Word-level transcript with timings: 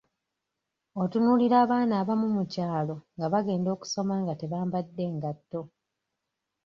Otunuulira 1.01 1.55
abaana 1.65 1.93
abamu 2.01 2.27
mu 2.35 2.43
kyalo 2.53 2.95
nga 3.15 3.25
bagenda 3.33 3.69
okusoma 3.75 4.13
nga 4.21 4.33
tebambadde 4.41 5.05
ngatto. 5.15 5.61